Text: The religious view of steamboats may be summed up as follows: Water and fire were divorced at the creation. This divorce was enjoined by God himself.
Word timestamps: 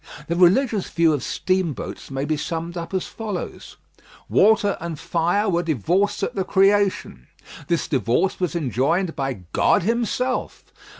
The 0.27 0.35
religious 0.35 0.89
view 0.89 1.13
of 1.13 1.21
steamboats 1.21 2.09
may 2.09 2.25
be 2.25 2.35
summed 2.35 2.75
up 2.75 2.91
as 2.91 3.05
follows: 3.05 3.77
Water 4.29 4.75
and 4.81 4.97
fire 4.99 5.47
were 5.47 5.61
divorced 5.61 6.23
at 6.23 6.33
the 6.33 6.43
creation. 6.43 7.27
This 7.67 7.87
divorce 7.87 8.39
was 8.39 8.55
enjoined 8.55 9.15
by 9.15 9.41
God 9.53 9.83
himself. 9.83 10.63